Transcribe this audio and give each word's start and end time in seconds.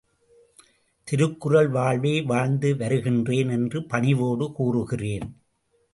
திருக்குறள் 1.07 1.67
வாழ்வே 1.67 2.21
வாழ்ந்து 2.21 2.75
வருகின்றேன் 2.75 3.49
என்று 3.49 3.85
பணிவோடு 3.85 4.51
கூறுகிறேன். 4.51 5.27